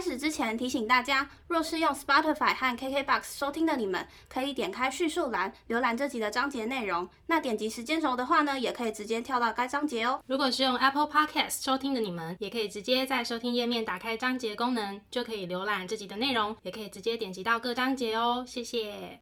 [0.00, 7.06] 开始之前提醒大家，若是用 Spotify 和 KKBox 收听的你们，可以点开叙述栏浏览这集的章节内容。
[7.26, 10.18] 那点击时间轴的话呢，也可以直接跳到该章节哦。
[10.26, 18.42] 如果是用 Apple Podcast 收听的你们，也可以直接在收听页面打开章节功能，就可以浏览这集的内容，也可以直接点击到各章节哦。
[18.46, 19.20] 谢谢。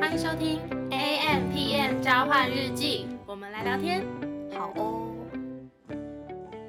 [0.00, 0.58] 欢迎收听
[0.90, 4.06] A M P M 交换日记，我们来聊天。
[4.52, 5.10] 好哦。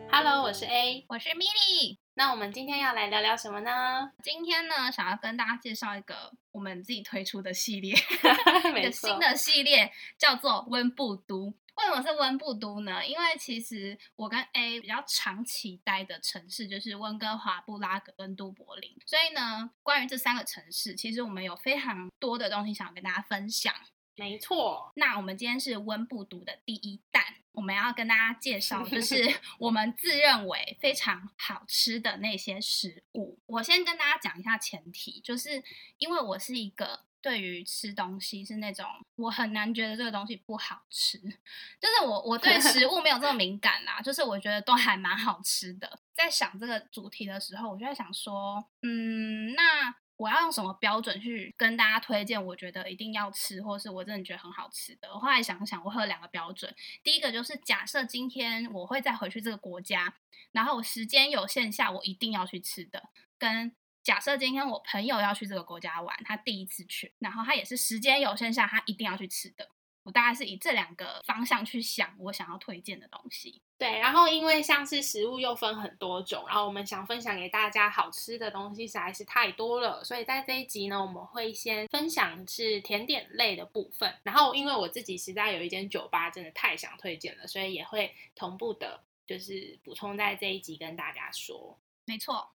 [0.10, 1.04] Hello，我是 A。
[1.10, 4.10] 我是 Milly，那我们今天要来聊聊什么呢？
[4.24, 7.92] 今天呢，想要跟大家介绍一个我们自己推出的系列，
[8.80, 11.54] 一个新的系列叫做温布都。
[11.76, 13.06] 为什么是温布都呢？
[13.06, 23.74] 因为其实我跟 A 比较长期待的城市就是温哥华、布拉格跟都柏林，所以呢，关于这三个城市，其实我们有非常多的东西想要跟大家分享。
[24.16, 29.16] 没错，那我们今天是温布读的第一弹，我们要跟大家介绍，就是
[29.58, 33.40] 我们自认为非常好吃的那些食物。
[33.48, 35.64] 我先跟大家讲一下前提，就是
[35.98, 46.00] 因为我是一个对于吃东西是那种我很难觉得这个东西不好吃，就是我我对食物没有这么敏感啦，就是我觉得都还蛮好吃的。
[46.14, 49.96] 在想这个主题的时候，我就在想说，嗯，那。
[50.24, 52.42] 我要用什么标准去跟大家推荐？
[52.42, 55.10] 我觉得一定要吃，或是我真的觉得很好吃的。
[55.14, 56.74] 我后来想想，我会有两个标准。
[57.04, 60.16] 第一个就是假设今天我会再回去这个国家，
[60.54, 63.10] 然后我时间有限下，我一定要去吃的。
[63.38, 69.68] 跟假设今天我朋友要去这个国家玩，他第一次去，然后他也是时间有限下，他一定要去吃的。
[70.04, 73.62] 我大概是以这两个方向去想我想要推荐的东西。
[73.78, 84.14] 对，然后因为像是食物又分很多种，然后我们想分享给大家好吃的东西实在是太多了，所以在这一集呢，我们会先分享是甜点类的部分。
[84.24, 91.78] 然后因为我自己实在有一间酒吧真的太想推荐了，所以也会同步的，就是补充在这一集跟大家说。
[92.06, 92.52] 没错，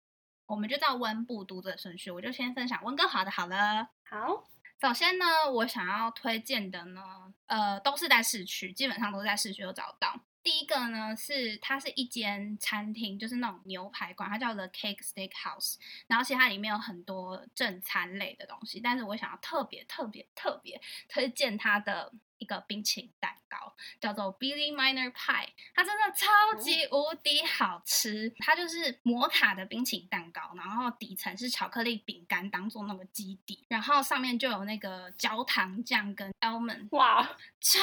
[0.46, 3.88] 我们就照温布读的顺序，我就先分享温哥华的好了。
[4.02, 4.44] 好，
[4.84, 7.00] 首先呢，我想要推荐的呢，
[7.46, 10.20] 呃，都是在市区，基本上都是在市区有找到。
[10.42, 15.76] 第一个呢是它是一间餐厅，就是那种牛排馆，它叫 The Cake Steakhouse。
[16.06, 20.78] 然后其实它里面有很多正餐类的东西，但是我想要特别特别特别
[21.08, 22.12] 推荐它的
[22.44, 25.48] 一个冰淇淋蛋糕，叫做 Billy Miner Pie。
[25.74, 36.88] 它真的超级无敌好吃，它就是摩卡的冰淇淋蛋糕，然后底层是巧克力饼干当做那个基底，然后上面就有那个焦糖酱跟 almond。
[36.90, 37.26] 哇，
[37.58, 37.80] 超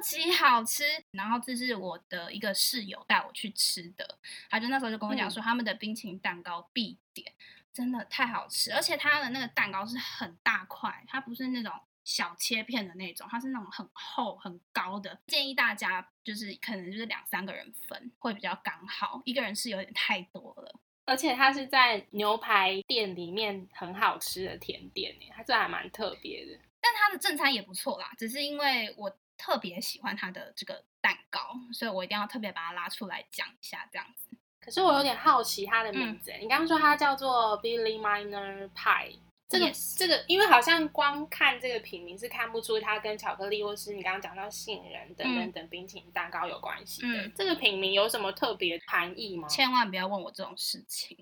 [0.00, 0.84] 级好吃。
[1.10, 7.32] 然后这是我的一个室友带我去吃的，他就那时候就跟我讲说，他们的冰淇淋蛋糕必点，
[7.72, 11.72] 真的太好吃，而且它的那个蛋糕是很大块，它不是那种。
[12.04, 20.80] 小切片的那种，它是那种很厚很高的，建议大家就是可能就是两三个人分会比较刚好，一个人是有点太多了。
[21.06, 26.58] 而且它是在牛排店里面很好吃的甜点耶，它这还蛮特别的。
[26.80, 34.28] 但它的正餐也不错啦，只是因为我特别喜欢它的这个蛋糕，所以我一定要特别把它拉出来讲一下，这样子。
[34.60, 39.18] 可是我有点好奇它的名字耶，你刚刚说它叫做 Billy Miner Pie。
[39.48, 47.08] 这个这个，因为好像光看这个品名是看不出它跟巧克力或是你刚刚讲到杏仁等等等冰淇淋蛋糕有关系的。
[47.08, 49.46] 嗯这个品名有什么特别含义吗？
[49.48, 51.16] 千万不要问我这种事情，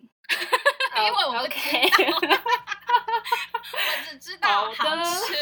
[0.92, 2.42] 好因为我不 OK 知道
[3.72, 5.34] 我只知道好吃。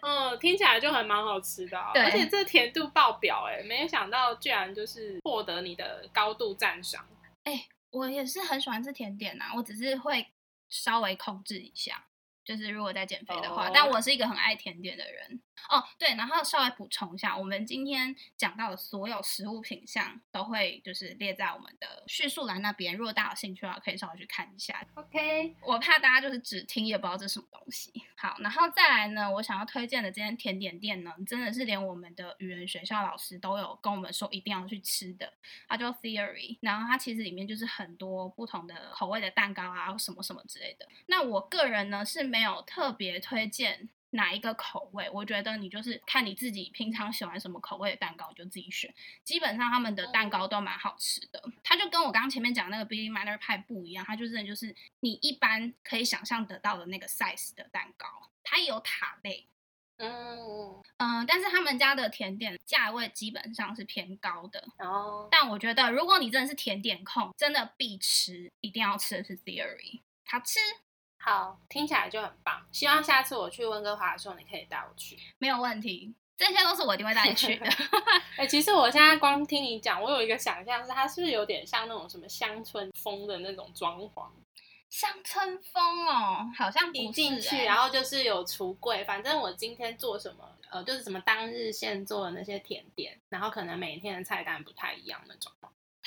[0.00, 7.06] 嗯，听起来就还蛮好吃的、啊，而且这甜度爆表哎，没有想到居然就是获得你的高度赞赏。
[7.44, 10.26] 哎我也是很喜欢吃甜点呐、我只是会
[10.68, 12.06] 稍微控制一下，
[12.44, 13.68] 就是如果在减肥的话。
[13.68, 15.82] 哦但我是一个很爱甜点的人哦。
[15.98, 24.86] 对，然后稍微补充一下，我们今天讲到的所有食物品项都会就是列在我们的叙述栏那边，如果大家有兴趣的话，可以稍微去看一下。
[24.94, 27.92] OK，我怕大家就是只听也不知道这是什么东西。
[28.16, 35.32] 好，然后再来呢，我想要推荐的这间甜点店呢，真的是连我们的语言学校老师都有跟我们说一定要去吃的，
[35.68, 40.88] 它叫 Theory，然后它其实里面就是很多不同的口味的蛋糕啊，什么什么之类的。
[41.06, 43.88] 那我个人呢是没有特别推荐。
[44.10, 45.08] 哪一个口味？
[45.10, 48.92] 我觉得你就是看你自己平常喜欢什么口味的蛋糕，就自己选。
[49.22, 58.06] 基本上他们的蛋糕都蛮好吃的，它就跟我刚刚前面讲的那个 Billy Miner 派不一样，它就真的就是你一般可以想象得到的那个 size 的蛋糕，
[58.42, 59.46] 它也有塔类，
[59.98, 64.66] 嗯，嗯、但是他们家的甜点价位基本上是偏高的。
[64.78, 70.58] 然后但我觉得如果你真的是甜点控，真的必吃，一定要吃的是 Theory，好吃。
[71.18, 72.66] 好，听起来就很棒。
[72.72, 75.18] 希望下次我去温哥华的时候，你可以带我去。
[75.38, 76.14] 没有问题。
[76.36, 77.66] 这些都是我一定会带你去的。
[78.38, 84.30] 哎、其实我现在光听你讲，我有一个想象是，它是不是有点像那种什么乡村风的那种装潢？
[84.88, 95.52] 乡村风哦，好像一进去，欸然后就是有橱柜，反正我今天做什么，呃，就是什么当日现做的那些甜点，然后可能每天的菜单不太一样那种。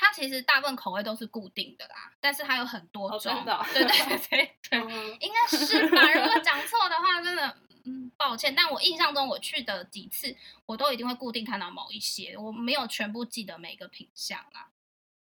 [0.01, 3.31] 它其实大部分口味都是固定的啦，但是它有很多哦种。
[3.31, 6.12] 真的哦对对对对对， 嗯，应该是吧？
[6.12, 7.57] 如果讲错的话，真的。
[7.83, 10.36] 嗯，抱歉，但我印象中我去的几次，
[10.68, 14.69] 我都一定会固定看到某一些，我没有全部记得每个品相啦。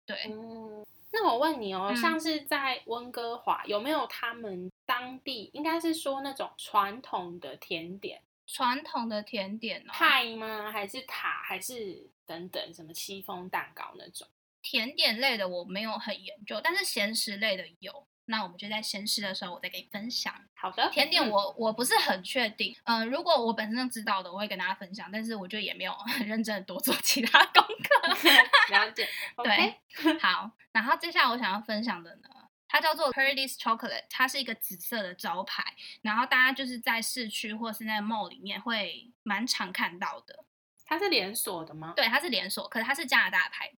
[0.05, 10.69] 对，嗯，那我问你哦，嗯像是在温哥华，有没有他们当地应该是说那种传统的甜点传统的甜点哦，派吗？
[10.71, 11.41] 还是塔？
[11.43, 14.27] 还是等等什么戚风蛋糕那种？
[14.69, 18.07] 甜点类的我没有很研究，但是咸食类的有。
[18.25, 20.31] 那我们就在咸食的时候，我再给你分享。
[20.53, 28.07] 好的，甜点嗯我我不是很确定，嗯、如果我本身就知道的，我会跟大家分享，但是我就也没有很认真的多做其他功课。
[28.69, 29.09] 了解。
[29.43, 29.75] 对，
[30.19, 32.29] 好，然后接下来我想要分享的呢，
[32.67, 35.63] 它叫做 Purdy's Chocolate，它是一个紫色的招牌，
[36.03, 40.45] 然后大家就是在市区或是在 mall 里面会蛮常看到的。
[40.85, 41.93] 它是连锁的吗？
[41.95, 43.77] 对，它是连锁，可是它是加拿大牌子。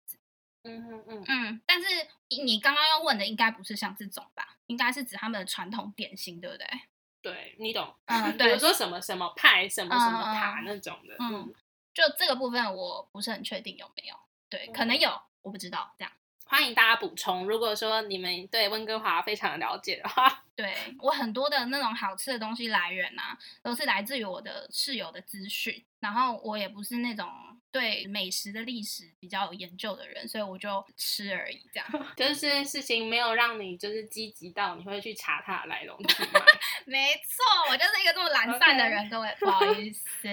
[0.63, 1.87] 嗯嗯嗯，嗯，但是
[2.43, 4.57] 你刚刚要问的应该不是像这种吧？
[4.67, 6.67] 应该是指他们的传统点心，对不对？
[7.21, 7.93] 对你懂。
[8.05, 11.15] 嗯， 比对如，说什么什么派、什么什么塔那种的。
[11.19, 11.53] 嗯嗯，
[11.93, 14.15] 就这个部分我不是很确定有没有，
[14.49, 16.11] 对，可能有，我不知道这样。
[16.45, 17.47] 欢迎大家补充。
[17.47, 25.83] 如果说你们对温哥华非常的了解的话， 对我很多的那种好吃的东西来源啊，都是来自于我的室友的资讯。
[26.01, 27.29] 然后我也不是那种
[27.71, 31.87] 对美食的历史比较有研究的人，所以我就吃而已这样。
[32.17, 36.41] 就是这件事情没有让你就是积极到你会去查它的来龙去脉。
[36.85, 40.27] 没错，我就是一个这么懒散的人，各位不好意思。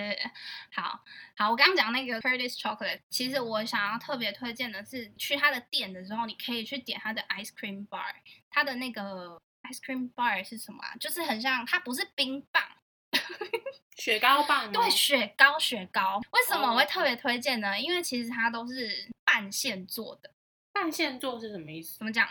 [0.72, 0.98] 好
[1.36, 8.14] 好，我刚刚讲那个 Curtis Chocolate，其实我想要特别推荐的是，去他的店的时候，你可以去点他的 ice cream bar，
[8.50, 10.96] 他的那个 ice cream bar 是什么啊？
[10.98, 12.57] 就是很像，它不是冰棒。
[13.96, 14.72] 雪糕棒吗？
[14.72, 16.20] 对，雪糕，雪糕。
[16.32, 17.78] 为什么我会哦特别推荐呢？
[17.78, 20.30] 因为其实它都是半现做的。
[20.72, 22.04] 半现做是什么意思怎？
[22.04, 22.28] 么讲？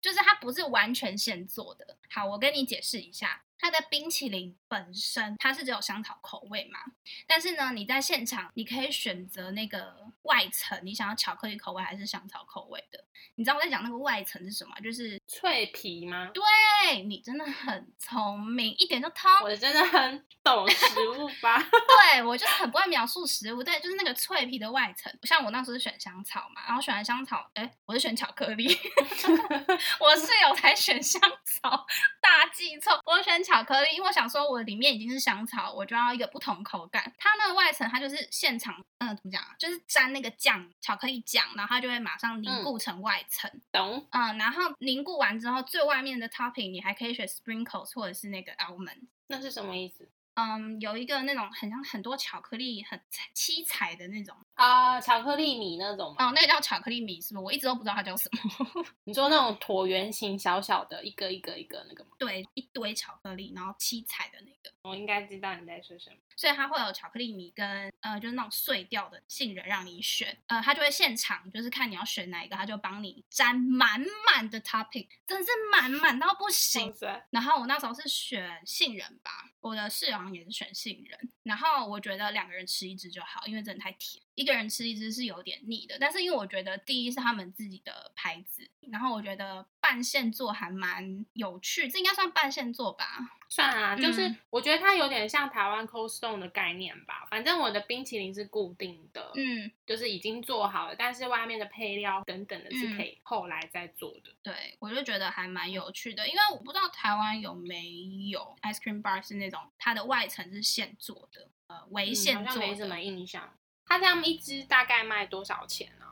[0.00, 1.96] 就是它不是完全现做的。
[2.10, 6.80] 好，我跟你解释一下，它的冰淇淋本身它是只有香草口味嘛，
[7.28, 13.04] 但是呢，你在现场你可以选择那个外层，你想要巧克力口味还是香草口味的。
[13.36, 14.74] 你知道我在讲那个外层是什么？
[14.82, 16.30] 就是脆皮吗？
[16.34, 19.30] 对你真的很聪明，一点就通。
[19.42, 21.56] 我真的很懂食物吧？
[22.12, 25.12] 对我就是很不会描述食物，对，就是那个脆皮的外层。
[25.22, 28.66] 像我那时候是选香草嘛，然后选完香草，哎，我是选巧克力，
[30.00, 31.86] 我室友才选香草，
[32.20, 37.12] 大记错，我选巧克力，因为我想说我里面已经是香草，我就要一个不同口感。
[37.18, 43.50] 它那个外层它就是现场，嗯、怎么讲啊，就是沾那个酱，巧克力酱，然后它就会马上凝固成外层。
[43.72, 44.06] 懂。
[44.10, 49.08] 嗯，然后凝固完之后，最外面的 topping 你还可以选 sprinkles 或者是那个 almond。
[49.26, 53.00] 那是什么意思嗯，有一个那种很像很多巧克力很
[53.34, 55.00] 七彩的那种，啊？
[55.00, 56.26] 巧克力米那种吗？
[56.28, 57.44] 哦，那个叫巧克力米是不是？
[57.44, 58.84] 我一直都不知道它叫什么。
[59.04, 62.10] 你说那种椭圆形小小的，一个一个一个那个吗？
[62.18, 66.16] 对，一堆巧克力，然后七彩的那个，我应该知道你在说什么。
[66.36, 70.36] 所以它会有巧克力米跟呃，就是那种碎掉的杏仁让你选。
[70.46, 76.92] 呃，它就会现场就是看你要选哪一个，它就帮你沾满满的 topping，真的是满满到不行
[77.30, 81.30] 然后我那时候是选杏仁吧，我的室友好像也是选杏仁。
[81.42, 85.96] 然后我觉得两个人吃一只就好，因为真的太甜，一个人吃一只是有点腻的。
[85.98, 93.38] 但是因为我觉得第一是他们自己的牌子，然后我觉得半现做还蛮有趣，这应该算半现做吧。
[93.48, 97.26] 算啊，就是嗯我觉得它有点像台湾 Cold Stone 的概念吧。
[97.30, 104.34] 反正我的冰淇淋是固定的，嗯，就是已经做好了，但是外面的配料等等的是嗯可以后来再做的。
[104.42, 107.82] 对，我就觉得还蛮有趣的，因为我不知道台湾有没
[108.30, 112.60] 有 ice cream bar 是那种它的外层是现做的，呃，微嗯好像现做的。
[112.60, 113.52] 没什么印象。
[113.92, 116.06] 它这样一支大概卖多少钱呢、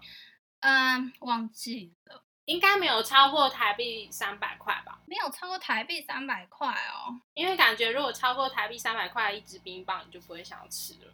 [0.61, 5.01] 嗯，忘记了，应该没有超过台币三百块吧？
[5.07, 7.19] 没有超过台币三百块哦。
[7.33, 11.11] 因为感觉如果超过台币三百块一支冰棒，你就不会想要吃了。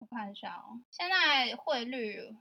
[0.00, 2.36] 我看一下哦，现在汇率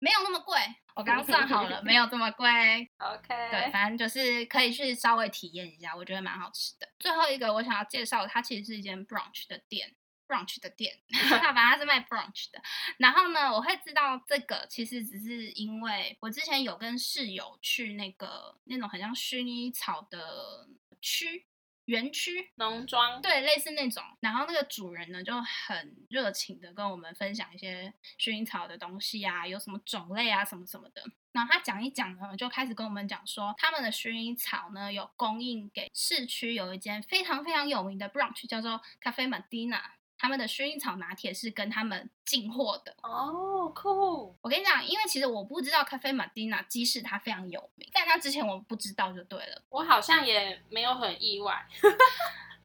[0.00, 0.58] 没有那么贵，
[0.94, 2.46] 我刚刚算好了，没有这么贵。
[3.00, 6.86] OK，对，反正就是可以去稍微体验一下，我觉得蛮好吃的。
[6.98, 9.94] 最后一个我想要介绍的，它其实是一间 brunch 的店。
[10.26, 12.60] Brunch 的店， 它反正它是卖 brunch 的。
[12.98, 20.68] 然后呢，我会知道这个，其实只是因为我之前有跟室友去那个那种很像薰衣草的
[21.00, 21.46] 区，
[21.86, 24.02] 园区，农庄，对，类似那种。
[24.20, 31.02] 然后那个主人呢就很热情的跟我们分享一些薰衣草的东西啊，有什么种类啊，什么什么的。
[31.32, 39.82] 然后他讲一讲呢，就开始跟我们讲说，他们的薰衣草呢有供应给市区有一间非常非常有名的 brunch，叫做 Cafe Medina。
[40.16, 44.34] 他们的薰衣草拿铁是跟他们进货的哦，酷！
[44.40, 49.62] 我跟你讲，因为其实我不知道 Cafe Medina，即使它非常有名，但它之前我不知道就对了。
[49.68, 51.66] 我好像也没有很意外。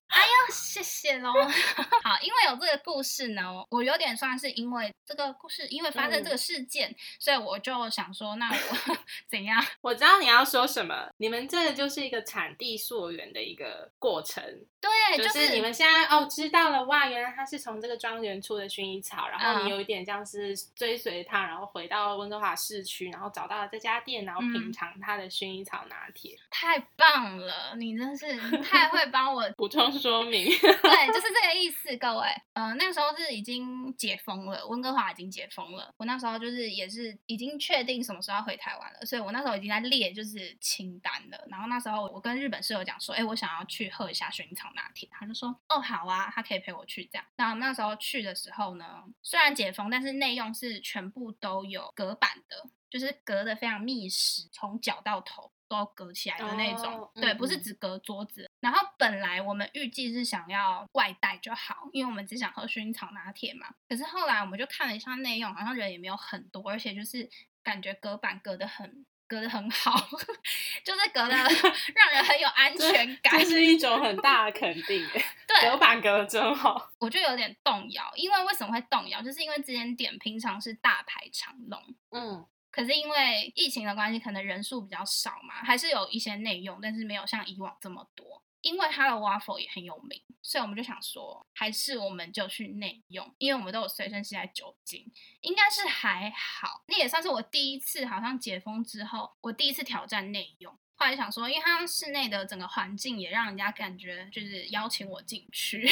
[0.09, 1.31] 哎呦，谢谢喽。
[2.03, 8.97] 好，因为有这个故事呢，我有点算是因为这个故事，因为发生这个事件，所以我就想说，那我
[9.29, 9.63] 怎样？
[9.81, 14.43] 我知道你要说什么，你们这个就是一个产地溯源的一个过程。
[14.81, 26.35] 对，就是你们现在哦知道了哇，原来它是从这个庄园出的薰衣草，然后你有一点像是追随它，然后回到温哥华市区，然后找到了这家店，然后品尝它的薰衣草拿铁。
[26.49, 29.98] 太棒了，你真是太会帮我补充。
[29.99, 32.27] 说明 对，就是这个意思，各位。
[32.53, 35.93] 呃，那时候是已经解封了，温哥华已经解封了。
[35.97, 41.45] 我那时候就是也是已经确定什么时候要回台湾了，所以我那时候已经在列就是清单了。
[41.49, 47.25] 然后那时候我跟日本室友讲说，哎，我想要去喝一下薰衣草拿铁，他就说，哦，好啊，他可以陪我去这样。
[47.35, 55.51] 然后那时候去的时候呢，虽然解封，但是内用是全部都有隔板的，就是隔的非常密实，从脚到头。
[55.69, 58.49] 都隔起来的那种，对，不是只隔桌子。
[58.59, 63.67] 然后本来我们预计是想要外带就好，因为我们只想喝薰衣草拿铁嘛。
[63.87, 67.29] 可是后来我们就看了一下内用，好像人也没有很多，而且就是
[67.63, 69.95] 感觉隔板隔得很，隔得很好，
[70.83, 71.29] 就是隔得
[71.95, 75.07] 让人很有安全感，这是一种很 大的肯定。
[75.47, 79.21] 对，隔板隔得真好，我就有点动摇，因为为什么会动摇？
[79.21, 82.45] 就是因为这间店平常是大排长龙，嗯。
[82.71, 88.43] 可是因为疫情的关系，可能人数比较少嘛，还是有一些内用，但是没有像以往这么多。
[88.61, 95.09] 因为它的 waffle 也很有名，所以我们就想说，还是我们就去内用，因为我们都有随身携带酒精，
[95.39, 96.83] 应该是还好。
[96.87, 100.77] 那也算是我第一次，好像解封之后，我第一次挑战内用。
[100.95, 105.89] 后来想说，因为它室内的整个环境也让人家感觉就是邀请我进去。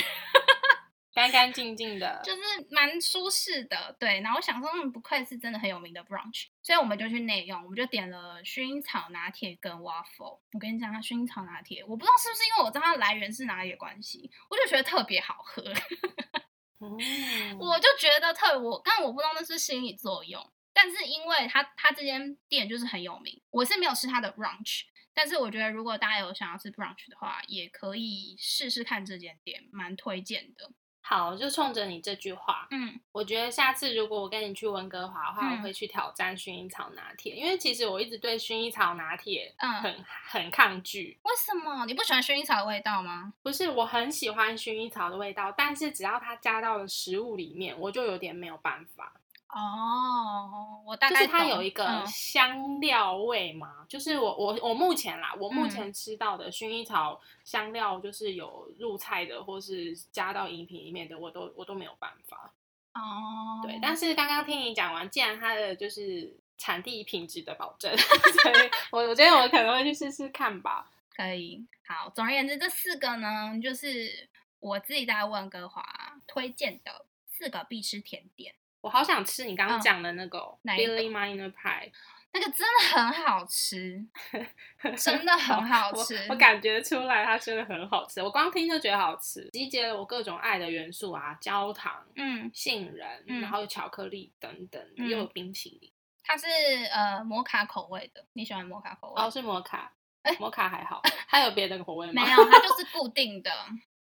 [1.17, 4.21] 干干净净的，就是蛮舒适的，对。
[4.21, 10.39] 然后我想说，嗯，不愧是真的很有名的 brunch，所以我们就去内用，我们就点了薰衣草拿铁跟 waffle。
[10.53, 15.63] 我跟你讲，它薰衣草拿铁，我不知道是不是因为我知道它来源是哪里的关系，我就觉得特别好喝。
[17.59, 24.83] 我就觉得特我，但我不知道那是心理作用，但是因为它它这间店就是很有名，我是没有吃它的 brunch，
[25.15, 30.69] 但是我觉得如果大家有想要吃 brunch 的话，也可以试试看这间店，蛮推荐的。
[31.09, 41.17] 好，就冲着你这句话，嗯，我觉得下次如果我跟你去温哥华的话，我会去挑战薰衣草拿铁，因为其实我一直对薰衣草拿铁，嗯，很很抗拒。
[41.23, 41.85] 为什么？
[41.85, 43.31] 你不喜欢薰衣草的味道吗？
[43.41, 49.13] 不是，我很喜欢薰衣草的味道，但是只要它加到了食物里面，我就有点没有办法。
[49.57, 62.53] 哦，我大概就是它有一个香料味嘛，就是我我我目前啦，我目前吃到的薰衣草香料就是有入菜的，或是加到饮品里面的，我都我都没有办法。
[62.93, 70.91] 哦，对，但是刚刚听你讲完，既然它的就是产地品质的保证， 所以我我觉得我可能会去试试看吧。
[71.15, 75.83] 可以，好，总而言之，这四个呢，就是我自己在温哥华
[76.27, 78.53] 推荐的四个必吃甜点。
[78.87, 81.91] 我好想吃你刚刚讲的那个 Billy Miner Pie，
[82.31, 84.01] 那个真的很好吃，
[84.95, 86.25] 真的很好吃。
[86.29, 95.91] 我感觉出来它真的很好吃，我光听就觉得好吃，集结了我各种爱的元素啊，焦糖、嗯，杏仁，然后有巧克力等等，又有冰淇淋。
[96.23, 96.45] 它是
[96.93, 99.21] 呃摩卡口味的，你喜欢摩卡口味？
[99.21, 99.91] 哦，是摩卡，
[100.39, 102.23] 摩卡还好，它有别的口味吗？
[102.23, 103.51] 没有，它就是 固定的。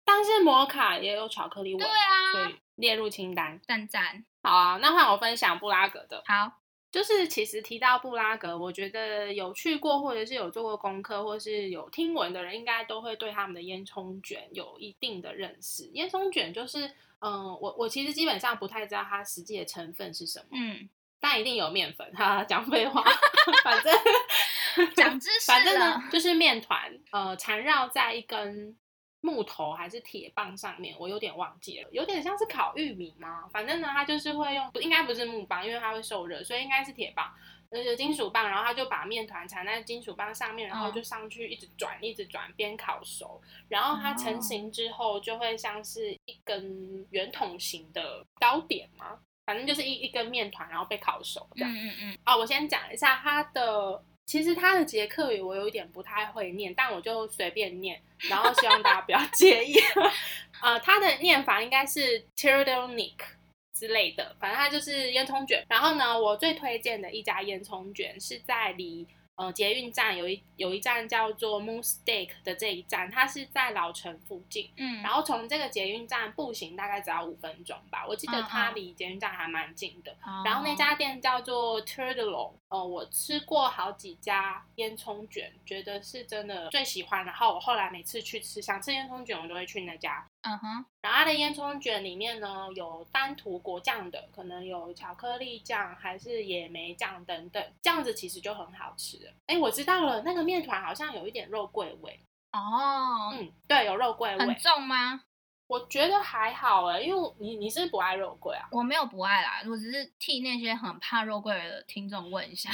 [0.03, 3.57] 但是摩卡也有巧克力味，对啊，所以列入清单。
[3.65, 4.25] 赞赞。
[4.43, 6.21] 好啊，那换我分享布拉格的。
[6.27, 6.59] 好，
[6.91, 15.89] 就是其实提到布拉格，我觉得有去过或者是有做过功课，或是有听闻的人，应该都会对他们的烟囱卷有一定的认识。
[15.93, 16.85] 烟囱卷就是，
[17.21, 20.89] 嗯，我我其实基本上不太知道它实际的成分是什么，嗯，
[21.21, 22.11] 但一定有面粉。
[22.13, 23.01] 哈，讲废话，
[23.63, 28.77] 反正讲知识，反正呢就是面团，呃，缠绕在一根。
[29.25, 33.47] 木头还是铁棒上面，我有点忘记了，有点像是烤玉米吗？
[33.53, 37.33] 反正呢，它就是会用，应该不是木棒，因为它会受热，所以应该是铁棒，
[37.69, 51.73] 那个金属棒，然后它就把面团缠在金属棒上面，然后就上去一直转，一直转，边烤熟，然后它成型之后就会像是一根圆筒形的糕点嘛，反正就是一一根面团，然后被烤熟这样。
[51.73, 52.17] 嗯嗯嗯。
[52.25, 59.75] 啊，我先讲一下它的其实它的捷克语我有一点不太会念，但我就随便念，然后希望大家不要 介意。
[60.61, 63.25] 呃，它的念法应该是 t u r d l n i k
[63.73, 65.65] 之类的，反正它就是烟囱卷。
[65.67, 69.07] 然后呢，我最推荐的一家烟囱卷是在离。
[69.35, 74.69] 呃，捷运站有一有一站叫做 Moonstake 的这一站，它是在老城附近。
[74.77, 80.15] 嗯，然后从这个捷运站步行大概只要五分钟吧，我记得它离捷运站还蛮近的。
[80.45, 87.23] 然后那家店叫做 t u r d l o 呃，我吃过好几家烟囱卷，觉得是真的最喜欢。
[87.23, 90.27] 然后我后来每次去吃，想吃烟囱卷，我都会去那家。
[90.41, 99.31] 嗯哼，然后它的烟囱卷里面呢，有单涂果酱的，可能有巧克力酱，还是野莓酱等等，这样子其实就很好吃。
[99.45, 102.19] 哎，我知道了，那个面团好像有一点肉桂味。
[102.53, 104.45] 哦，嗯，对，有肉桂味。
[104.47, 105.21] 很重吗？
[105.67, 108.67] 我觉得还好哎，因为你你是不爱肉桂啊？
[108.71, 112.69] 我没有不爱啦，我只是替那些很怕肉桂的听众问一下。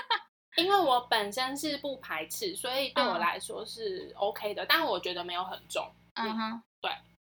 [0.56, 5.86] 因为我本身是不排斥，所以对我来说是 OK 的，但我觉得没有很重。
[6.14, 6.62] 嗯哼。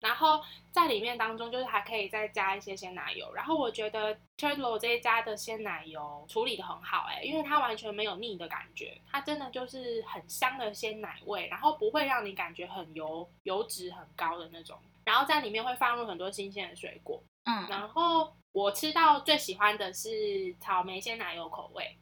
[0.00, 0.42] 然后
[0.72, 3.32] 在里面当中，就是还可以再加一些鲜奶油。
[3.34, 14.78] 然后我觉得 Turtle 这一家的鲜奶油处理的很好，哎，因为它完全没有腻的感觉，它真的就是很香的鲜奶味，然后不会让你感觉很油油脂很高的那种。
[15.04, 21.98] 然后在里面会放入很多新鲜的水果，嗯，然后我吃到最喜欢的是草莓鲜奶油口味。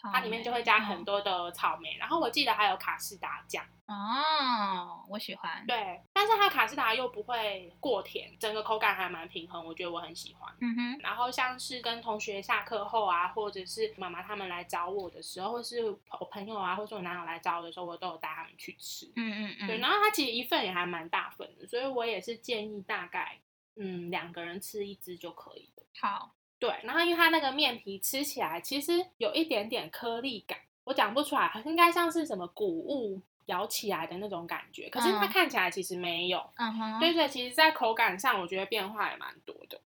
[0.00, 5.64] 它里面就会加很多的草莓，然后我记得还有卡士达酱哦，我喜欢。
[5.66, 10.52] 对，但是它卡士达又不会过甜，整个口感还蛮平衡，我觉得我很喜欢。
[10.60, 10.98] 嗯哼。
[11.00, 19.06] 然后像是跟同学下课后啊，或者是妈妈他们来找我的时候，或是我朋友啊，或是我男友来找我的时候，我都有带他们去吃。
[19.16, 19.66] 嗯嗯嗯。
[19.66, 23.38] 对，然后它其实一份也还蛮大份的，所以我也是建议大概
[23.76, 25.84] 嗯两个人吃一只就可以了。
[26.00, 26.34] 好。
[26.62, 36.38] 对，然后因为它那个面皮吃起来其实有一点点颗粒感，我讲不出来，应该像是什么谷物咬起来的那种感觉，可是它看起来其实没有。
[36.54, 37.00] 嗯哼。
[37.00, 39.80] 对对，其实，在口感上，我觉得变化也蛮多的，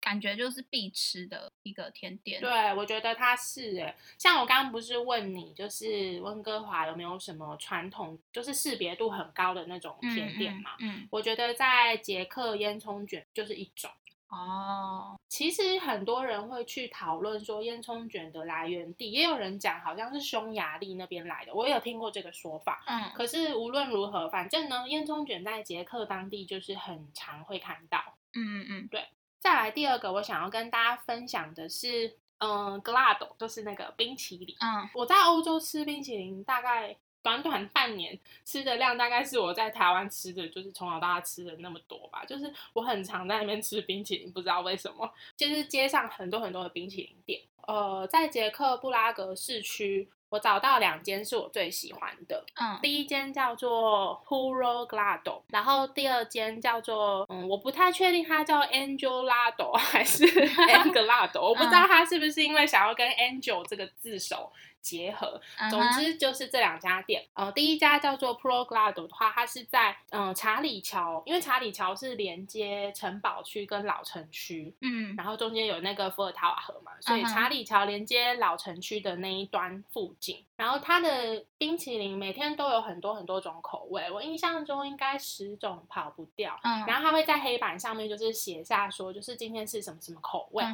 [0.00, 2.40] 感觉就是必吃的一个甜点。
[2.40, 10.72] 对，我觉得它是诶，像我刚刚不是问你，就是温哥华有没有什么传统，就是识别度很高的那种甜点嘛？
[10.80, 13.88] 嗯，我觉得在捷克烟囱卷就是一种。
[14.28, 22.82] 哦，其实很多人会去讨论说烟囱卷的来源地，也有人讲好像是匈牙利那边来的，我有听过这个说法。
[22.86, 27.98] 嗯，可是无论如何，反正呢，烟囱卷在捷克当地就是很常会看到。
[28.34, 29.06] 嗯嗯嗯，对。
[29.38, 34.56] 再来第二个，我想要跟大家分享的是，嗯，glado，就是那个冰淇淋。
[34.60, 36.96] 嗯，我在欧洲吃冰淇淋大概。
[37.26, 47.40] 短短半年吃的量大概是我在台湾吃的就是从小到大吃的那么多吧，就是我很常在那边吃冰淇淋，不知道为什么，就是街上很多很多的冰淇淋店。
[47.66, 52.44] 呃，在捷克布拉格市区，我找到两间是我最喜欢的。
[52.54, 60.24] 嗯，第一间叫做 Puro Glado，然后第二间叫做嗯，我不太确定它叫 Angel Lado 还是
[60.70, 64.52] Angel Lado，我不知道它是不是因为想要跟 Angel 这个字首。
[64.86, 67.26] 结合，总之就是这两家店。
[67.34, 80.44] 呃，第一家叫做 Pro Glado 的话，它是在嗯查理桥，因为查理桥是连接城堡区跟老城区，嗯，然后中间有那个伏尔塔瓦河嘛，所以查理桥连接老城区的那一端附近。
[80.56, 86.58] 然后它的冰淇淋每天都有很多很多种口味，我印象中应该十种跑不掉。
[86.62, 90.64] 嗯，然后他会在黑板上面就是写下说，就是今天是什么什么口味。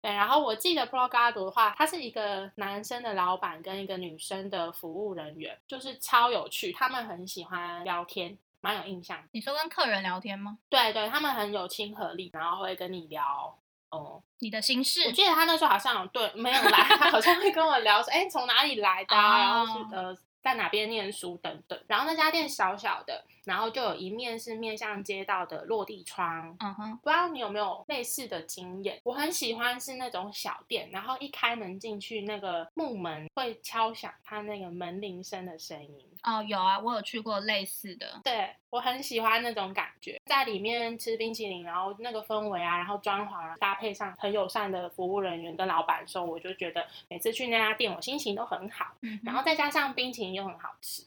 [0.00, 3.46] 对，然后我记得 Pro Glado 的话，他是一个男生的老板。
[3.66, 9.18] 跟一个女生的服务人员，就是超有趣，他们很喜欢聊天，蛮有印象。
[9.32, 10.58] 你说跟客人聊天吗？
[10.68, 13.56] 对对，他们很有亲和力，然后会跟你聊
[13.96, 15.04] 哦你的心事。
[15.04, 21.80] 我记得他那时候好像有对没有来，他好像会跟我聊说，哎，从哪里来的，然后是呃在哪边念书等等。
[21.86, 23.24] 然后那家店小小的。
[23.46, 29.00] 然后就有一面是面向街道的落地窗，嗯哼，不知道你有没有类似的经验？
[29.04, 36.04] 我很喜欢是那种小店，然后一开门进去，那个木门会敲响它那个门铃声的声音。
[36.24, 38.20] 哦，有啊，我有去过类似的。
[38.24, 48.86] 对我很喜欢那种感觉，在里面吃冰淇淋，然后那个氛围啊，然后装潢搭配上很友善的服务人员跟老板的时候，我就觉得每次去那家店，我心情都很好。
[49.02, 51.04] 嗯，然后再加上冰淇淋又很好吃。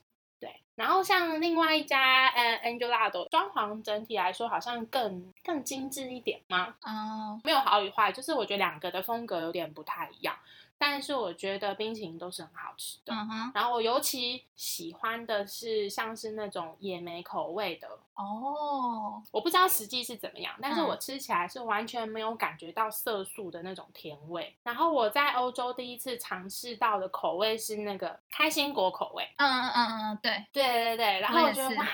[0.79, 6.73] 然后像另外一家呃 Angelado，装潢整体来说好像更更精致一点吗？
[6.83, 10.33] 哦，没有好与坏，就是我觉得两个的风格有点不太一样。
[10.79, 13.13] 但是我觉得冰淇淋都是很好吃的。
[13.13, 24.55] 嗯哼，然后我尤其喜欢的是像是那种野莓口味的，哦，我不知道实际是怎么样，但是嗯我吃起来是完全没有感觉到色素的那种甜味。
[24.63, 31.85] 然后我在欧洲第一次尝试到的口味是那个开心果口味，嗯嗯嗯嗯，对，对对对，然后我觉得哇，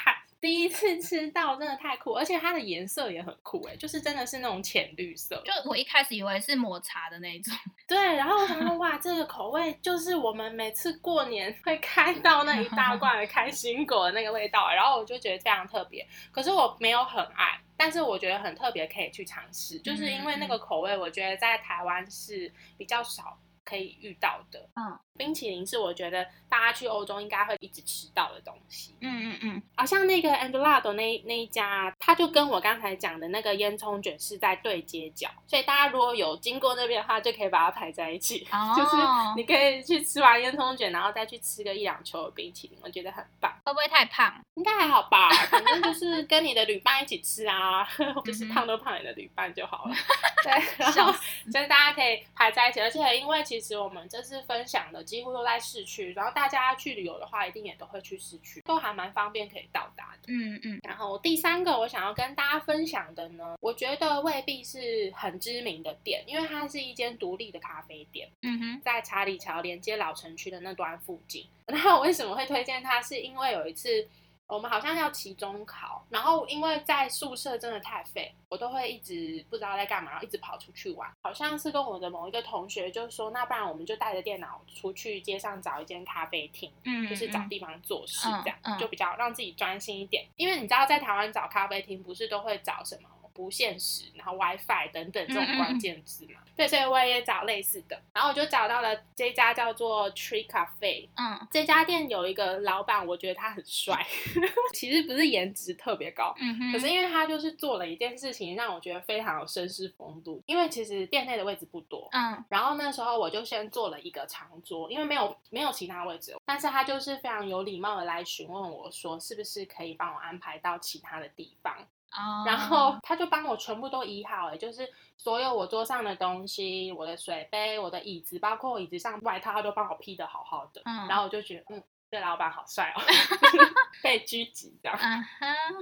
[0.45, 5.41] 第一次吃到真的太酷，而且它的颜色也很酷哎，就是真的是那种浅绿色。
[5.43, 7.51] 就我一开始以为是抹茶的那种，
[7.89, 16.08] 对，然后我想说哇，这个口味就是我们每次过年会开到那一大罐的开心果的那个味道，然后我就觉得非常特别。
[16.31, 24.69] 可是我没有很爱，但是我觉得很特别，可以去尝试，就是因为那个口味，我觉得在台湾是比较少可以遇到的。
[24.75, 28.93] 嗯冰淇淋是我觉得大家去欧洲应该会一直吃到的东西。
[28.99, 38.45] 嗯嗯嗯，好像那个 Andelado 那那一家，它就跟我刚才讲的那个烟囱卷是在对街角，所以大家如果有经过那边的话，就可以把它排在一起。
[38.51, 38.97] 哦就是
[39.38, 43.49] 你可以去吃完烟囱卷，然后再去吃个一两球的冰淇淋，我觉得很棒。
[43.63, 44.36] 会不会太胖？
[44.56, 47.88] 应该还好吧，反正就是跟你的旅伴一起吃啊，
[48.25, 49.95] 就是胖都胖你的旅伴就好了。
[50.43, 51.13] 对，然后
[51.49, 60.28] 所以大家可以排在一起，而且因为其实我们这次分享的几乎都在市区，然后大家去旅游的话，一定也都会去市区，都还蛮方便可以到达的。
[60.28, 71.48] 嗯嗯然后第三个我想要跟大家分享的呢，我觉得未必是很知名的店，因为它是一间独立的咖啡店，嗯哼，在查理桥连接老城区的那端附近。
[71.68, 73.02] 然后我为什么会推荐它？
[73.02, 74.08] 是因为有一次
[74.47, 81.12] 我们好像要期中考，然后因为在宿舍真的太废，我都会一直不知道在干嘛，然后一直跑出去玩。
[81.23, 86.71] 好像是跟我的某一个同学就说，那不然我们就带着电脑出去街上找一间咖啡厅。
[86.84, 90.25] 嗯，就是找嗯地方做事嗯这样，嗯就比较让自己专心一点。
[90.36, 96.39] 因为你知道，在台湾找咖啡厅不是都会找什么不现实，然后 WiFi 等等这种关键字嘛？
[96.56, 101.10] 对，所以我也找类似的，然后我就找到了这家叫做 Tree Cafe。
[101.17, 104.06] 嗯这家店有一个老板，我觉得他很帅，
[104.74, 110.41] 其实不是颜值特别高，嗯哼，可是因为他就是做了一件事情，让我觉得非常有绅士风度。
[110.45, 121.76] 因为其实店内的位置不多，嗯然后那时候我就先做了一个长桌，因为没有没有其他位置，但是他就是非常有礼貌的来询问我说，是不是可以帮我安排到其他的地方。
[122.17, 130.82] 哦，然后他就帮我全部都移好，哎，就是所有我桌上的东西，我的水杯、我的椅子，包括我椅子上外套，他都帮我披的好好的。
[130.86, 133.01] 嗯然后我就觉得，嗯，这老板好帅哦，
[134.01, 134.97] 被狙击这样。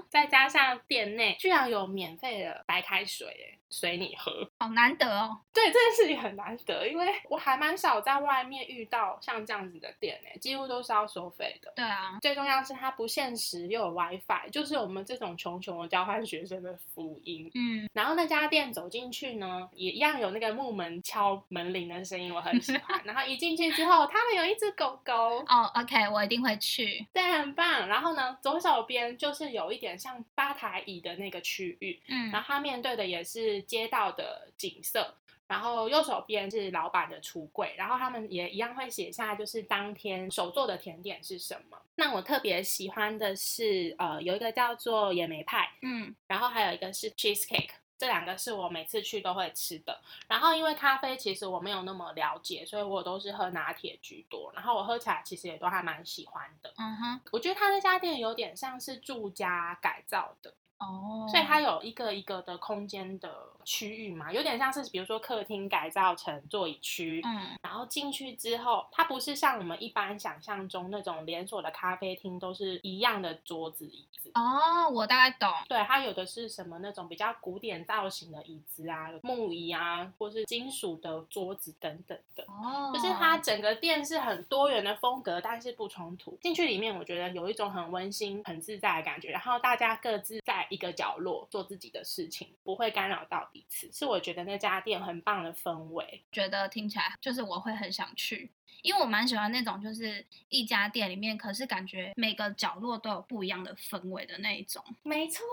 [0.09, 4.49] 再加上店内居然有免费的白开水，哎，随你喝。
[4.63, 11.73] 好难得哦，对这件事情很难得，因为我还蛮少在外面遇到像这样子的店诶，几乎都是要收费的。
[11.75, 17.51] 对啊，最重要是它不限时又有 WiFi，就是我们这种穷穷的交换学生的福音。
[17.55, 22.99] 嗯然后那家店走进去呢，也一样有那个木门敲门铃的声音，我很喜欢。
[23.03, 25.13] 然后一进去之后，他们有一只狗狗，
[25.47, 27.85] 哦，OK，我一定会去，对，很棒。
[27.89, 35.15] 然后呢，左手边就是有一点像吧台椅的那个区域，嗯然后它面对的也是街道的景色。
[35.45, 41.77] 然后右手边是老板的橱柜，然后他们也一样会写下就是当天手做的甜点是什么。
[41.95, 50.01] 那我特别喜欢的是，呃，有一个叫做野莓派，嗯然后还有一个是 cheesecake，这两个是我每次去都会吃的。
[50.27, 54.51] 然后因为咖啡其实我没有那么了解，所以我都是喝拿铁居多。
[54.55, 56.73] 然后我喝起来其实也都还蛮喜欢的。
[56.77, 60.51] 嗯哼，我觉得他那家店有点像是住家改造的，
[60.83, 74.31] 哦，所以它有一个一个的空间的区域嘛，有点像是比如说客厅改造成座椅区，嗯然后进去之后，它不是像我们一般想象中那种连锁的咖啡厅都是一样的桌子椅子。
[74.35, 82.43] 哦，我大概懂，对，它有的是什么那种比较古典造型的椅子啊，木椅啊，或是金属的桌子等等的。
[82.47, 86.37] 哦，就是它整个店是很多元的风格，但是不冲突。
[86.41, 89.29] 进去里面，我觉得有一种很温馨、很自在的感觉。
[89.29, 96.23] 然后大家各自在一个角落做自己的事情，不会干扰到彼此，是我觉得那家店很棒的氛围。
[96.31, 104.83] 觉得听起来就是我会很想去，因为我蛮喜欢那种就是一家店里面，可是感觉每个角落都有不一样的氛围的那一种。
[105.03, 105.43] 没错，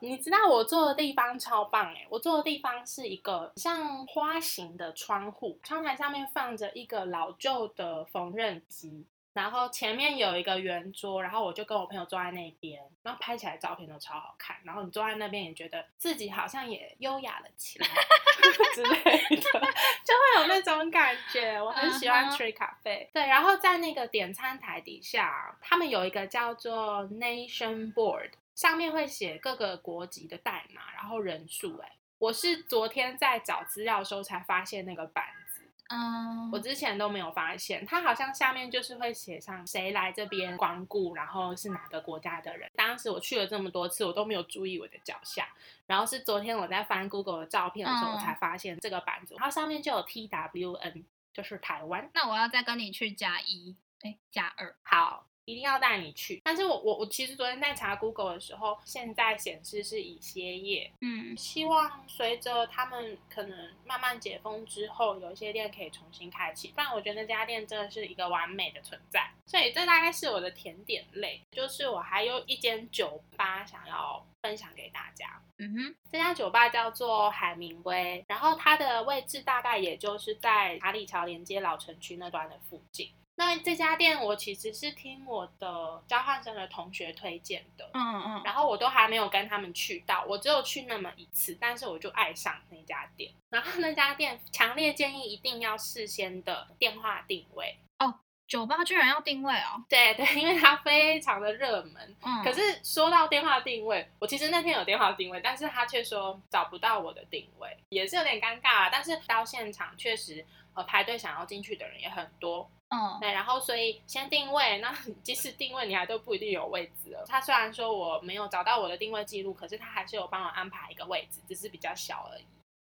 [0.00, 2.06] 你知道我坐的地方超棒哎！
[2.08, 9.04] 我坐的地方是一个像花形的窗户，窗台上面放着一个老旧的缝纫机。
[9.32, 14.56] 然后前面有一个圆桌，然后我就跟我朋友坐在那边，然后拍起来照片都超好看。
[14.64, 17.86] 然后你坐在那边也觉得自己好像也优雅了起来
[18.74, 19.16] 之类的，
[20.02, 21.60] 就会有那种感觉。
[21.62, 23.08] 我很喜欢 Tree Cafe。
[23.12, 31.78] 对，然后在那个点餐台底下，他们有一个叫做 Nation Board，上面会写各个国籍的代码，然后人数。
[31.78, 35.47] 哎，我是昨天在找资料的时候才发现那个板子。
[35.88, 42.70] 嗯，我之前都没有发现，它好像下面就是会写上谁来这边光顾，然后是哪个国家的人。
[42.76, 45.48] 当时我去了这么多次，我都没有注意我的脚下，
[45.86, 52.10] 然后是昨天我在翻 Google 的照片的时候，嗯我才发现这个版子，它上面就有 T W N，就是台湾。
[52.12, 54.74] 那我要再跟你去加一，哎，加二。
[54.82, 56.42] 好，一定要带你去。
[56.44, 60.92] 但是我我我其实昨天在查 Google 的时候，现在显示是以歇业。
[61.00, 66.68] 嗯希望随着他们可能慢慢解封之后，有一些店可以重新开启。
[66.68, 69.30] 不然我觉得那家店真的是一个完美的存在。
[69.46, 75.42] 所以这大概是我的甜点类，就是我还有一间酒吧想要分享给大家。
[75.56, 83.10] 嗯哼，这家酒吧叫做海明威，然后它的位置大概也就是在查理桥连接老城区那段的附近。
[83.38, 93.32] 那这家店我其实是听我的交换生的同学推荐的，嗯嗯，然后我都还没有跟他们去到，我只有去那么一次，但是我就爱上那家店。
[93.48, 98.12] 然后那家店强烈建议一定要事先的电话定位哦，
[98.48, 99.84] 酒吧居然要定位哦。
[99.88, 102.16] 对对，因为它非常的热门。
[102.22, 108.88] 嗯，可是说到电话定位，我其实那天有电话定位，但是他却说找不到我的定位，也是有点尴尬啊。
[108.90, 110.44] 但是到现场确实，
[110.78, 117.24] 呃，排队想要进去的人也很多，嗯对，然后所以先定位，那 即使定位你还都不一定有位置了。
[117.26, 122.44] 他虽然说我没有找到我的定位记录，可是他还是有帮我安排一个位置，只是比较小而已。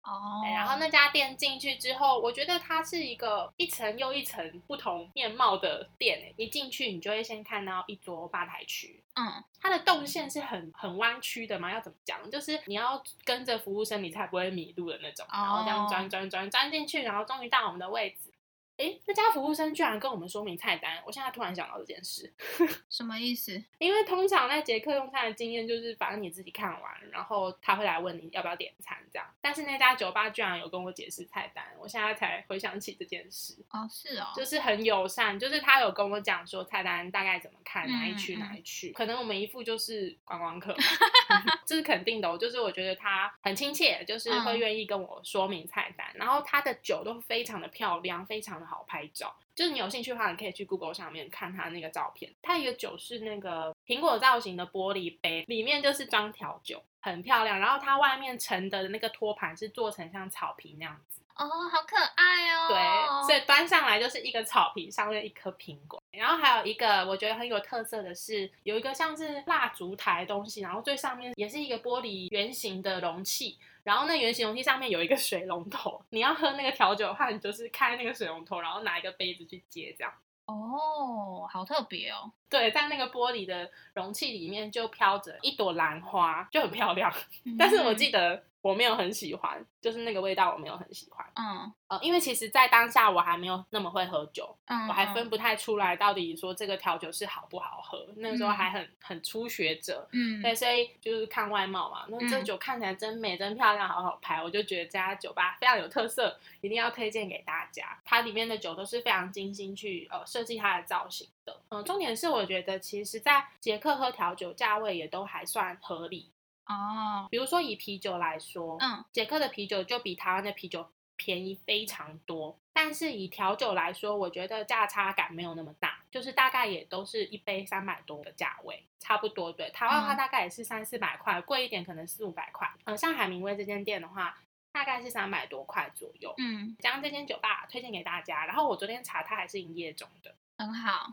[0.04, 6.34] 哦对，然后那家店进去之后，我觉得它是一个一层又一层不同面貌的店诶。
[6.36, 12.30] 一进去，你就会先看到一桌吧台区，嗯它的动线是很很弯曲的嘛，要怎么讲？
[12.30, 15.26] 就是你要跟着服务生，你才不会迷路的那种。
[15.32, 18.30] 然后这样哦钻钻钻钻进去，然后终于到我们的位置。
[18.76, 22.32] 诶，那家服务生居然跟我们说明菜单，我现在突然想到这件事。
[22.90, 23.62] 什么意思？
[23.78, 29.26] 因为通常在捷克用餐的经验就是，反正你自己看完，然后他会来问你要不要点餐这样。
[29.40, 33.54] 但是那家酒吧居然有跟我解释菜单，我现在才回想起这件事。
[33.70, 40.82] 哦，是哦，就是很友善，就是他有跟我讲说菜单大概怎么看，嗯哪一区嗯哪一区，可能我们一副就是观光客吧，
[41.64, 42.36] 这是肯定的我。
[42.36, 49.34] 就是我觉得他很亲切，就是会嗯愿意跟我说明菜单，然后他的酒都非常的漂亮，非常好拍照。
[49.54, 52.32] 就是你有兴趣的话，你可以去 Google 上面看它那个照片。
[52.42, 57.60] 它一个酒是那个苹果造型的玻璃杯，里面就是装调酒，很漂亮。
[57.60, 61.20] 然后它外面盛的那个托盘是做成像草皮那样子。
[61.36, 62.68] 哦，好可爱哦。
[62.68, 66.00] 对，所以端上来就是一个草皮，上面一颗苹果。
[66.12, 76.00] 然后还有一个我觉得很有特色的是，有一个像是蜡烛台的东西，然后最上面也是一个玻璃圆形的容器，然后那圆形容器上面有一个水龙头。
[76.10, 80.12] 你要喝那个调酒的话，你就是开那个水龙头，然后拿一个杯子去接，这样。
[80.46, 82.30] 哦，好特别哦。
[82.48, 87.12] 对，在那个玻璃的容器里面就飘着一朵兰花，就很漂亮。
[87.44, 91.22] 嗯但是我记得我没有很喜欢，就是那个味道我没有很喜欢。
[91.34, 98.06] 嗯呃，因为其实，在当下我还没有那么会喝酒，嗯，我还分不太出来到底说这个调酒是好不好喝。
[98.16, 102.06] 那个时候还很很初学者，嗯，对，所以就是看外貌嘛。
[102.08, 107.98] 那这嗯酒看起来真美、真漂亮，好好拍，我就觉得这家酒吧非常有特色，一定要推荐给大家。
[108.02, 111.54] 它里面的酒都是非常精心去呃设计它的造型的。
[111.68, 116.30] 嗯、重点是我觉得其实在捷克喝调酒价位也都还算合理。
[116.66, 129.52] 哦，比如说以啤酒来说，嗯捷克的啤酒就比台湾的啤酒便宜非常多，但是以调酒来说，我觉得价差感没有那么大，就是大概也都是一杯三百多的价位，差不多。
[129.52, 132.68] 对，台湾的话嗯大概也是三四百块，贵一点可能四五百块。
[132.84, 134.36] 嗯，像海明威这间店的话，
[134.72, 136.34] 大概是三百多块左右。
[136.38, 140.34] 嗯，将这间酒吧推荐给大家，然后我昨天查，它还是营业中的。
[140.56, 141.10] 很好。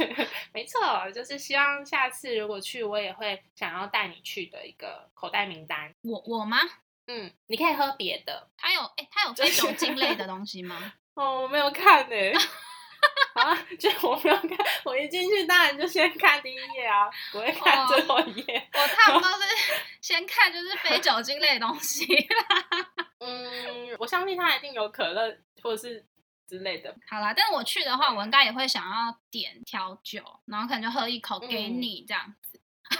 [0.52, 5.94] 没错，就是希望下次如果去，我也会想要带你去的一个口袋名单。
[6.02, 6.58] 我我吗？
[7.06, 8.48] 嗯，你可以喝别的。
[8.56, 10.92] 它有哎，它有非酒精类的东西吗？
[11.14, 12.16] 哦，我没有看呢、
[13.34, 18.68] 啊，就我没有看，我一进去当然就先看第一页啊，不会看哦最后一页。
[18.72, 22.92] 我差不多是先看就是非酒精类的东西啦。
[23.18, 26.06] 嗯，我相信它一定有可乐或者是
[26.48, 26.94] 之类的。
[27.08, 32.34] 好啦，但是我去的话，我应该也会想要点调酒，然后可能就喝一口给嗯你这样。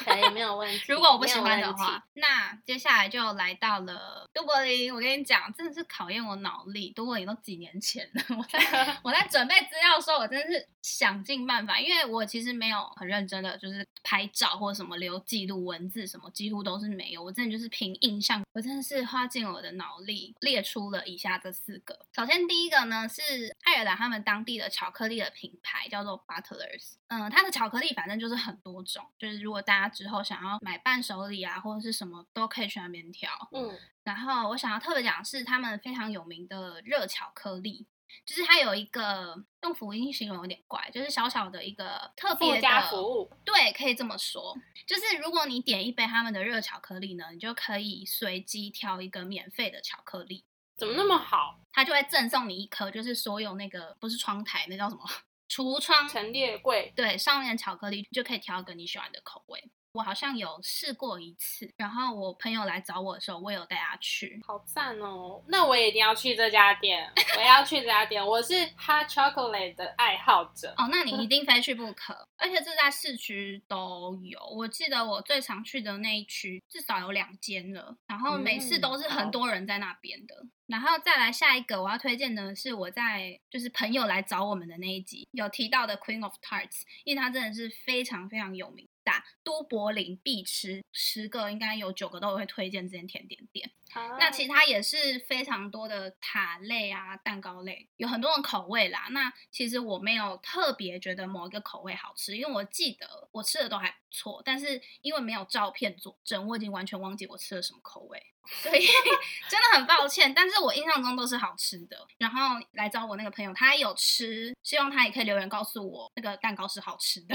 [0.07, 0.85] 可以，没有 问题。
[0.89, 4.95] 如果我不喜欢的话，，那接下来就来到了都柏林。
[4.95, 6.91] 我跟你讲，真的是考验我脑力。
[6.93, 8.59] 都柏林都几年前了，我在
[9.05, 17.23] 我在准备资料的时候，我真的是想尽办法，因为我其实没有很认真的就是拍照或者什么留记录文字什么，几乎都是没有。
[17.23, 21.99] 我真的就是凭印象，我真的是花尽我的脑力列出了以下这四个。
[22.15, 23.23] 首先第一个呢是
[23.63, 33.31] 爱尔兰他们当地的巧克力的品牌叫做 Butlers，嗯，它的巧克力反正就是很多种，就是如果大家之后想要买伴手礼啊或者是什么都可以去那边挑。
[33.53, 37.87] 嗯然后我想要特别讲的是他们非常有名的热巧克力。
[38.25, 44.57] 就是它有一个用福音形容有点怪，就是小小的一个特别附加的服务，对，可以这么说。
[44.87, 50.45] 就是如果你点一杯他们的热巧克力呢，你就可以随机挑一个免费的巧克力，
[50.77, 51.61] 怎么那么好？
[51.73, 55.03] 它就会赠送你一颗，就是所有那个不是窗台，那叫什么
[55.49, 59.71] 橱窗，陈列柜对，上面的巧克力就可以挑一个你喜欢的口味。
[59.93, 64.41] 我好像有试过一次，然后我朋友来找我的时候，我有带他去。
[64.47, 65.43] 好赞哦！
[65.49, 68.27] 那我也一定要去这家店，我要去这家店。
[68.27, 70.73] 我是 hot chocolate 的爱好者。
[70.79, 74.41] 哦，那你一定非去不可，而且这在市区都有。
[74.55, 80.35] 我记得我最常去的那一区至少有两间了，然后每次都是很多人在那边的。
[80.69, 88.89] 然后再来下一个我要推荐的是我在就是朋友来找我们的那一集有提到的 Queen of Tarts，因为它真的是非常非常有名。
[89.05, 93.71] 打都柏林必吃，十个应该有九个都会推荐这间甜点店。
[94.19, 99.09] 那其他也是非常多的塔类啊、蛋糕类，有很多种口味啦。
[99.11, 108.23] 那其实我没有特别觉得某一个口味好吃，因为我记得我吃的都还不错，但是因为没有照片佐证，我已经完全忘记我吃了什么口味。
[108.45, 108.87] 所以
[109.49, 111.97] 真的很抱歉，但是我印象中都是好吃的。
[112.19, 117.35] 然后来找我那个朋友，他有吃，希望他也可以留言告诉我那个蛋糕是好吃的。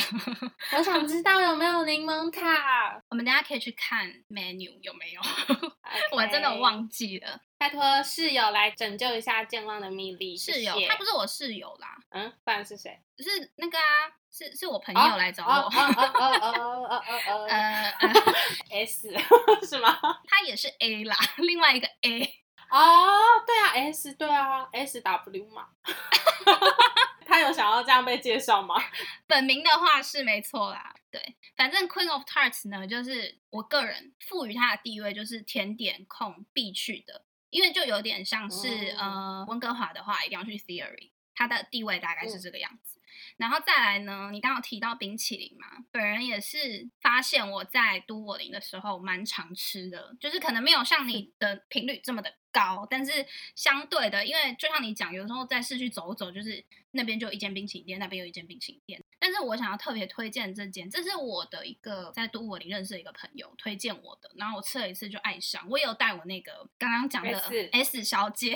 [0.74, 3.02] 我想知道有没有柠檬塔。
[3.10, 5.22] 我们等下可以去看 menu 有没有，
[6.12, 7.40] 我真的忘记了。
[7.58, 10.38] 拜托室友来拯救一下健忘的米粒。
[10.38, 11.98] 室友，他不是我室友啦。
[12.10, 13.02] 嗯，不然是谁？
[13.18, 13.84] 是那个啊，
[14.32, 15.52] 是是我朋友来找我。
[15.52, 17.92] 哦哦哦哦哦哦 呃，
[18.70, 19.10] S
[19.68, 19.98] 是吗？
[20.28, 22.44] 他也是 A 啦，另外一个 A。
[22.70, 23.18] 哦，
[23.48, 25.70] 对啊，S 对啊，S W 嘛。
[27.26, 28.76] 他有想要这样被介绍吗？
[29.26, 30.94] 本名的话是没错啦。
[31.10, 37.24] 对，反正 Queen of Tarts 呢，就是我个人赋予它的地位，就是甜点控必去的。
[37.58, 38.68] 因为就有点像是
[39.00, 43.02] 呃温哥华的话，一定要去 Theory，它的地位大概是这个样子。
[43.38, 59.02] 然后再来呢，你刚刚提到冰淇淋嘛，本人也是发现我在都柏林的时候蛮常吃的，就是可能没有像你的频率这么的高，但是相对的，因为就像你讲，有时候在市区走走，就是那边就一间冰淇淋店，那边有一间冰淇淋店。
[59.20, 65.68] 但是我想要特别推荐这间，这是我的一个在都柏林认识的一个朋友推荐我的，然后我吃了一次就爱上。
[65.70, 67.38] 我也有带我那个刚刚讲的
[67.72, 68.56] S 小姐，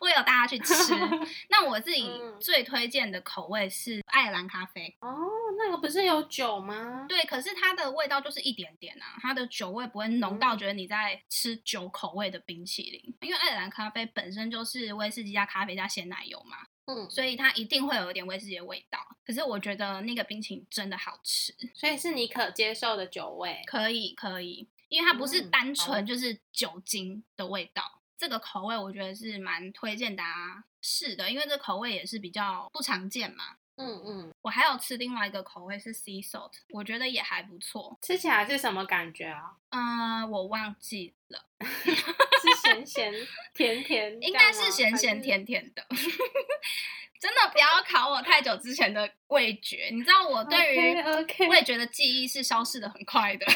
[0.00, 0.92] 我也有带她去吃。
[1.48, 4.94] 那我自己最推荐的口味是爱尔兰咖啡。
[5.00, 7.06] 哦，那个不是有酒吗？
[7.08, 13.14] 对，可是它的味道就是一点点啊，它的酒味不会浓到觉得你在吃酒口味的冰淇淋。
[13.20, 16.56] 因为爱尔兰咖啡本身就是威士忌加咖啡加鲜奶油嘛。
[16.86, 33.56] 嗯，所以它一定会有一点威士忌的味道，可是我觉得那个冰淇淋真的好吃，所以是你可接受的酒味，可以可以，因为它不是单纯就是酒精的味道，这个口味我觉得是蛮推荐大家试的，因为这口味也是比较不常见嘛。
[33.76, 39.56] 嗯嗯，我还有吃另外一个口味是 sea salt，我觉得也还不错，吃起来是什么感觉啊？
[39.70, 43.12] 嗯，我忘记了， 是咸咸
[43.54, 45.86] 甜甜，应该是咸咸甜甜的。
[47.18, 53.46] 真的不要考我太久之前的味觉，你知道我对于味觉的记忆是消失的很快的。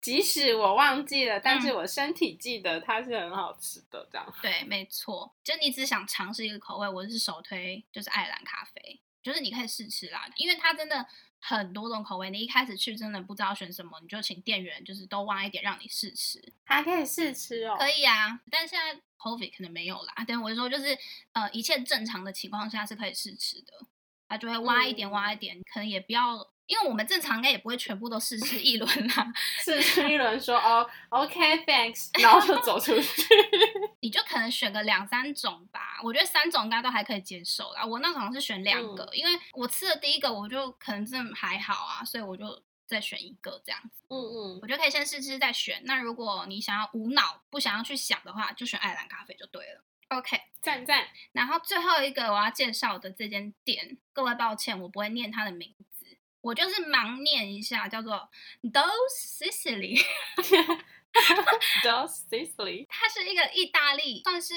[0.00, 4.34] 即使我忘记了，但是我身体记得它是很好吃的，这样。
[4.40, 9.00] 对，没错，就你只想尝试一个口味，我是首推就是爱尔兰咖啡。
[9.26, 11.04] 就是你可以试吃啦，因为它真的
[11.40, 17.74] 很多种口味，你一开始去真的不知道选什么，你就请店员就是都挖一点让你试吃，还可以试吃哦。
[17.76, 20.14] 可以啊，但现在 COVID 可能没有啦。
[20.28, 20.96] 但我说就是
[21.32, 23.72] 呃一切正常的情况下是可以试吃的，
[24.28, 26.48] 他就会挖一点挖一点，可能也不要。
[26.66, 29.32] 因为我们正常应该也不会全部都试吃一轮啦，
[29.64, 33.22] 试吃一轮说 哦，OK，Thanks，然后就走出去。
[34.06, 37.84] 你就可能选个两三种吧，我觉得三种应该都还可以接受啦。
[37.84, 44.04] 我那好像是选两个，因为我吃的第一个我就可能真的还好啊，所以我就再选一个这样子。
[44.06, 45.82] 嗯嗯，我觉得可以先试吃再选。
[45.86, 49.82] 那如果你想要无脑不想要去想的话，就选爱尔兰咖啡就对了。
[50.10, 51.08] OK，赞赞。
[51.32, 56.06] 然后最后一个我要介绍的这间店，各位抱歉，我不会念它的名字。
[56.42, 58.30] 我就是盲念一下，叫做
[58.62, 60.00] Dos Sicily，
[62.88, 64.54] 它是一个意大利，算是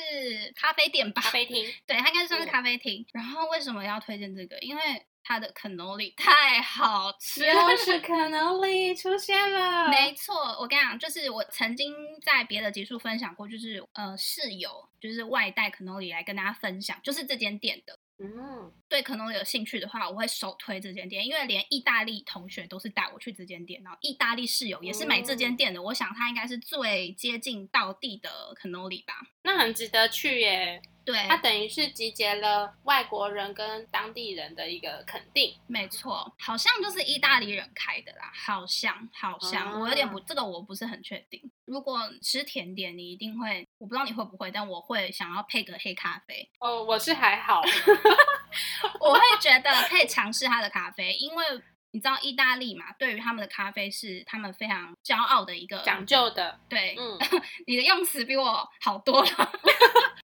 [0.55, 3.05] 咖啡店吧，咖啡厅， 对，它应该算是咖啡厅。
[3.13, 4.57] 然后为什么要推荐这个？
[4.59, 4.81] 因为
[5.23, 9.89] 它的 cannoli 太好吃，又是 cannoli 出现了。
[9.89, 11.93] 没错，我跟你讲，就是我曾经
[12.23, 17.99] 在别的集数分享过，就是呃室友就是外带 cannoli 来跟大家分享，就是这间店的。
[18.21, 25.81] 嗯，对，可能有兴趣的话，我会首推这间店，因为连意大利同学都是带我去这间店，然后意大利室友也是买这间店的。
[25.81, 28.29] 我想他应该是最接近到地的
[28.61, 29.13] cannoli 吧，
[29.43, 30.81] 那很值得去耶。
[31.11, 35.55] 对，它等于是集结了外国人跟当地人的一个肯定。
[35.65, 41.41] 没错，好像就是意大利人开的啦，好像好像，我有点不，这个我不是很确定。
[41.65, 46.47] 如果吃甜点，你一定会，我不知道你会不会，但我会想要配个黑咖啡。
[46.59, 47.61] 哦，我是还好，
[49.01, 51.45] 我会觉得可以尝试它的咖啡，因为
[51.91, 56.59] 你知道意大利嘛，对于他们的咖啡是他们非常骄傲的一个讲究的。
[56.69, 57.17] 对，嗯，
[57.65, 59.29] 你的用词比我好多了。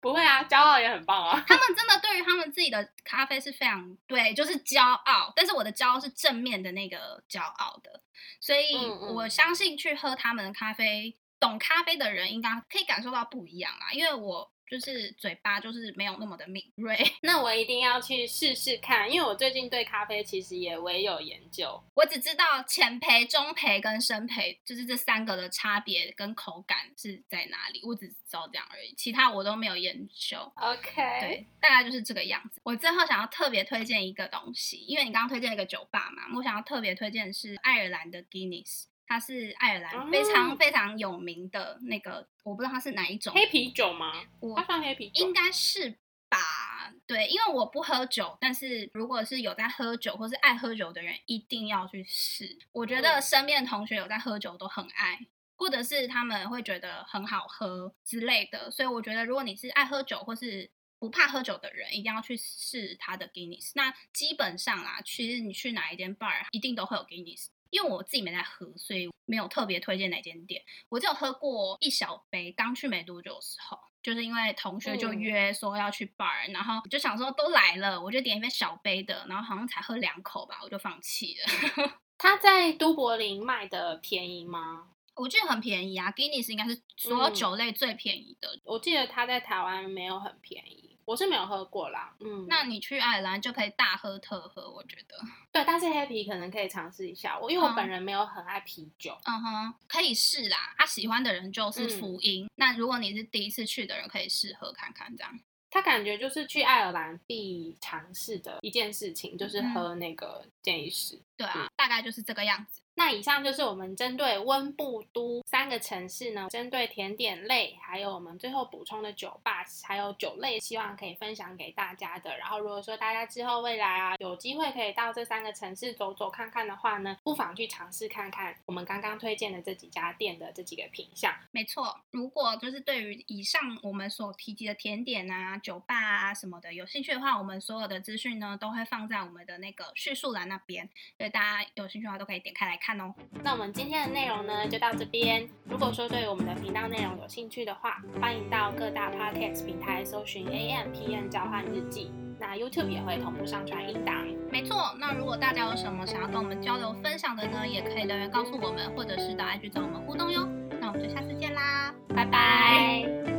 [0.05, 1.43] 不会啊，骄傲也很棒啊。
[1.49, 5.33] 他们真的对于他们自己的咖啡是非常对，就是骄傲。
[5.35, 8.03] 但是我的骄傲是正面的那个骄傲的，
[8.39, 13.91] 所以我相信去喝他们的咖啡，懂咖啡的人应该可以感受到不一样啊。
[13.93, 21.81] 因为我就是嘴巴就是没有那么的敏锐， 那我一定要去试试看，因为我最近对咖啡其实也唯有研究。
[21.93, 30.37] 我只知道浅焙、中焙跟深焙，就是这三个的差别跟口感是在哪里，我只知道这样而已，其他我都没有研究。
[30.55, 32.59] OK，对，大概就是这个样子。
[32.63, 44.11] 我最后想要特别推荐一个东西，因为你刚刚推荐了一个酒吧嘛，我想要特别推荐的是爱尔兰的 Guinness，它是爱尔兰非常哦非常有名的那个，我不知道它是哪一种，黑啤酒吗？
[44.39, 45.33] 我它算黑啤酒应。
[45.33, 45.97] 该是
[46.29, 46.93] 吧？
[47.07, 52.57] 对，因为我不喝酒，但是如果是有在喝酒或是爱喝酒的人，一定要去试。
[52.71, 55.25] 我觉得嗯身边的同学有在喝酒都很爱。
[55.57, 63.71] 或者是他们会觉得很好喝之类的，所以我觉得如果你是爱喝酒或是不怕喝酒的人，一定要去试它的 Guinness。
[63.73, 67.45] 那基本上啦，其实你去哪一间 bar 一定都会有 Guinness。
[67.75, 70.63] 因为我自己没在喝，所以没有特别推荐哪间店。
[70.87, 81.99] 我只有喝过一小杯，刚去没多久的时候，就是因为同学就嗯约说要去 bar，、然后就想说都来了，我就点一杯小杯的，然后好像才喝两口吧，我就放弃了。
[82.17, 84.91] 它在都柏林卖的便宜吗？
[85.15, 88.49] 我记得很便宜啊，Guinness 应该是所有嗯酒类最便宜的。
[88.63, 92.13] 我记得它在台湾没有很便宜，我是没有喝过啦。
[92.19, 95.17] 嗯，那你去爱尔兰就可以大喝特喝，我觉得，
[95.51, 97.39] 对，但是黑啤可能可以尝试一下。
[97.39, 99.17] 我因为我嗯本人没有很爱啤酒。
[99.25, 100.73] 嗯哼，可以试啦。
[100.77, 102.49] 他、喜欢的人就是嗯福音。
[102.55, 105.39] 那如果你是第一次去的人，可以试喝看看这样。
[105.69, 111.21] 他感觉就是去爱尔兰必尝试的一件事情，就是嗯喝那个建议士。
[111.35, 112.81] 对啊，大概就是这个样子。
[112.95, 122.37] 那以上就是我们针对温布都三个城市呢，针对甜点类，还有我们最后补充的酒吧，还有酒类，希望可以分享给大家的。
[122.37, 131.33] 然后如果说大家之后未来啊有机会可以到这三个城市走走看看的话呢，不妨去尝试看看我们刚刚推荐的这几家店的这几个品相。
[131.51, 143.13] 没错，如果就是对于以上我们所提及的甜点啊、酒吧啊什么的有兴趣的话，我们所有的资讯呢都会放在我们的那个叙述栏那边，所以大家有兴趣的话都可以点开来看哦。
[143.43, 145.47] 那我们今天的内容呢，就到这边。
[145.63, 152.11] 如果说对我们的频道内容有兴趣的话，欢迎到各大 podcast 平台搜寻 AMPN 交换日记。
[152.37, 154.27] 那 YouTube 也会同步上传音档。
[154.51, 160.47] 没错，那如果大家有什么想要跟我们交流分享的呢，也可以留言告诉我们，或者是到 IG 找我们互动哟。
[160.79, 163.34] 那我们就下次见啦，拜拜。